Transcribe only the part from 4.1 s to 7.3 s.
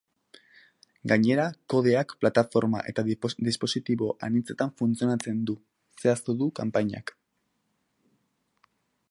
anitzetan funtzionatzen du, zehaztu du konpainiak.